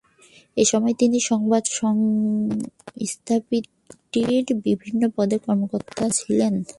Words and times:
এসময় 0.57 0.95
তিনি 1.01 1.17
সংবাদ 1.31 1.63
সংস্থাটির 1.79 3.65
বিভিন্ন 4.65 5.01
পদে 5.15 5.37
কর্মরত 5.45 5.85
ছিলেন। 6.17 6.53